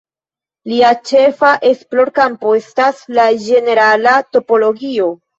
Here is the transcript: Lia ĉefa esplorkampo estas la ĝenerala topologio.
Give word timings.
Lia 0.69 0.87
ĉefa 1.09 1.49
esplorkampo 1.67 2.53
estas 2.59 3.01
la 3.19 3.25
ĝenerala 3.43 4.15
topologio. 4.37 5.11